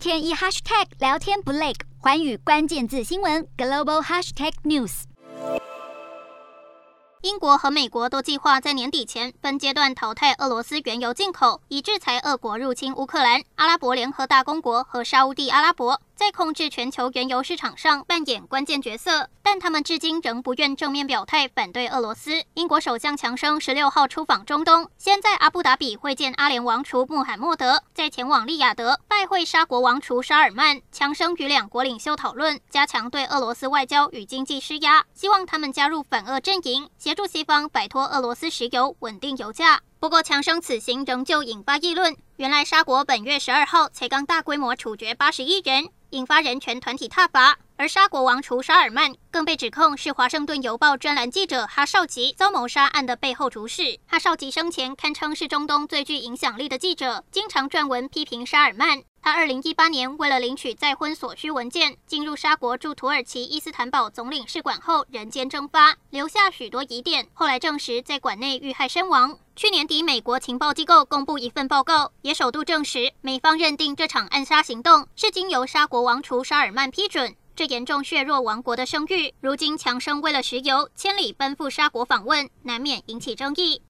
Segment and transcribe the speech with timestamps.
[0.00, 5.02] 天一 hashtag 聊天不累，寰宇关键字新闻 global hashtag news。
[7.20, 13.42] 英国和美国都计划在年底前分阶段淘汰俄罗斯原油进口，以制裁俄国入侵乌克兰。
[13.56, 16.00] 阿拉伯联合大公国和沙乌地阿拉伯。
[16.20, 22.44] 在控制全球原油市场上扮演关键角色，但他们至今仍不愿正面表态反对俄罗斯。
[22.52, 30.82] 英国首相强生十六号出访中东，先在阿布达比会见阿联王储穆罕默德，再前往利雅得拜会沙国王储沙尔曼。
[30.92, 39.80] 强生与两国领袖讨论加强对俄罗斯外交与经济施压，希望他们加入反俄阵营，协助西方摆脱俄罗斯石油，稳定油价。
[40.00, 42.16] 不过，强生此行仍旧引发议论。
[42.36, 45.90] 原来，沙国本月十二号才刚大规模处决八十一人。
[46.08, 54.00] 引发人权团体挞伐，而沙国王除沙尔曼更被指控是《华盛顿邮报》专栏记者哈少吉遭谋杀案的背后主使。
[54.06, 59.02] 哈少吉生前堪称是中东最具影响力的记者，经常撰文批评沙尔曼。
[59.22, 67.28] 他二零一八年为了领取再婚所需文件，进入沙国驻土耳其伊斯坦堡总领事馆后，人间蒸发，留下许多疑点。
[67.34, 69.38] 后来证实在馆内遇害身亡。
[69.54, 79.34] 去年底，美国情报机构公布一份报告，也首度证实美方认定这场暗杀行动是经由沙国王储沙尔曼批准，这严重削弱王国的声誉。
[79.42, 83.78] 如今强生为了石油千里奔赴沙国访问，难免引起争议。